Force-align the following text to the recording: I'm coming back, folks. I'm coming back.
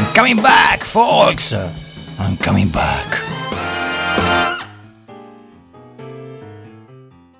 I'm 0.00 0.14
coming 0.14 0.36
back, 0.36 0.82
folks. 0.82 1.52
I'm 1.52 2.34
coming 2.38 2.70
back. 2.70 3.39